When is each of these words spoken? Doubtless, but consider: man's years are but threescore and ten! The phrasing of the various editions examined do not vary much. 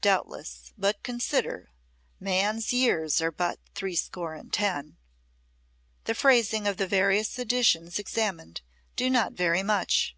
Doubtless, 0.00 0.72
but 0.78 1.02
consider: 1.02 1.72
man's 2.20 2.72
years 2.72 3.20
are 3.20 3.32
but 3.32 3.58
threescore 3.74 4.32
and 4.32 4.52
ten! 4.52 4.96
The 6.04 6.14
phrasing 6.14 6.68
of 6.68 6.76
the 6.76 6.86
various 6.86 7.36
editions 7.36 7.98
examined 7.98 8.60
do 8.94 9.10
not 9.10 9.32
vary 9.32 9.64
much. 9.64 10.14